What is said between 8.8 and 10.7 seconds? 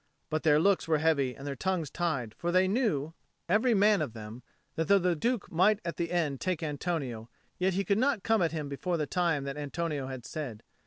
the time that Antonio had said.